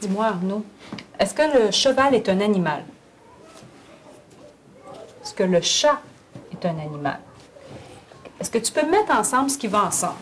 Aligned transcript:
Dis-moi, 0.00 0.26
Arnaud, 0.26 0.64
est-ce 1.18 1.34
que 1.34 1.42
le 1.42 1.70
cheval 1.72 2.14
est 2.14 2.28
un 2.28 2.40
animal? 2.40 2.84
Est-ce 5.22 5.34
que 5.34 5.42
le 5.42 5.60
chat 5.60 6.00
est 6.52 6.64
un 6.64 6.78
animal? 6.78 7.18
Est-ce 8.40 8.50
que 8.50 8.58
tu 8.58 8.72
peux 8.72 8.88
mettre 8.88 9.12
ensemble 9.12 9.50
ce 9.50 9.58
qui 9.58 9.66
va 9.66 9.84
ensemble? 9.84 10.14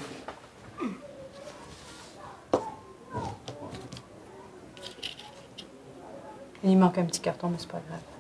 Il 6.64 6.76
manque 6.78 6.98
un 6.98 7.04
petit 7.04 7.20
carton, 7.20 7.48
mais 7.48 7.58
c'est 7.58 7.68
pas 7.68 7.80
grave. 7.86 8.15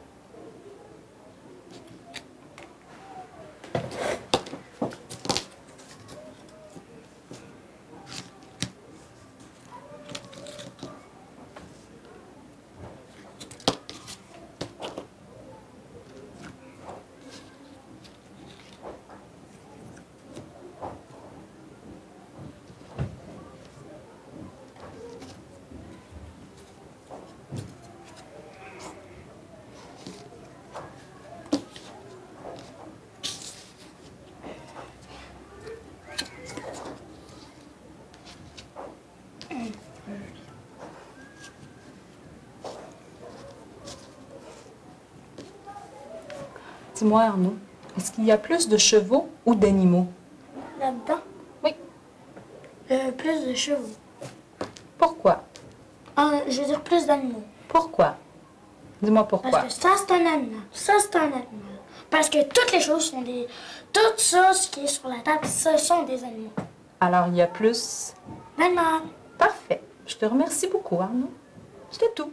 Dis-moi, 46.96 47.24
Arnaud, 47.24 47.56
est-ce 47.98 48.10
qu'il 48.10 48.24
y 48.24 48.32
a 48.32 48.38
plus 48.38 48.70
de 48.70 48.78
chevaux 48.78 49.28
ou 49.44 49.54
d'animaux? 49.54 50.06
Là-dedans? 50.80 51.20
Oui. 51.62 51.74
Euh, 52.90 53.12
plus 53.12 53.46
de 53.46 53.52
chevaux. 53.52 53.94
Pourquoi? 54.96 55.44
Ah, 56.16 56.40
je 56.48 56.58
veux 56.58 56.66
dire 56.66 56.80
plus 56.80 57.04
d'animaux. 57.04 57.42
Pourquoi? 57.68 58.16
Dis-moi 59.02 59.28
pourquoi. 59.28 59.50
Parce 59.50 59.74
que 59.74 59.82
ça, 59.82 59.90
c'est 59.98 60.10
un 60.14 60.24
animal. 60.24 60.60
Ça, 60.72 60.94
c'est 60.98 61.14
un 61.16 61.24
animal. 61.24 61.76
Parce 62.08 62.30
que 62.30 62.42
toutes 62.44 62.72
les 62.72 62.80
choses 62.80 63.10
sont 63.10 63.20
des... 63.20 63.46
Tout 63.92 64.00
ça, 64.16 64.54
ce 64.54 64.70
qui 64.70 64.84
est 64.84 64.86
sur 64.86 65.10
la 65.10 65.18
table, 65.18 65.44
ce 65.44 65.76
sont 65.76 66.04
des 66.04 66.24
animaux. 66.24 66.52
Alors, 66.98 67.26
il 67.26 67.36
y 67.36 67.42
a 67.42 67.46
plus. 67.46 68.14
D'animaux. 68.56 69.04
Parfait. 69.36 69.82
Je 70.06 70.16
te 70.16 70.24
remercie 70.24 70.68
beaucoup, 70.68 70.98
Arnaud. 70.98 71.30
C'était 71.90 72.12
tout. 72.14 72.32